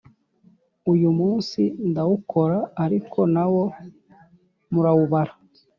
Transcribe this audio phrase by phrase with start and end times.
[0.91, 3.63] Uyumunsi ndawukora ariko nawo
[4.73, 5.33] murawubara